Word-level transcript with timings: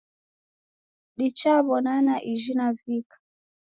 Dichaw'onana 1.17 2.15
ijhi 2.31 2.51
navika 2.57 3.17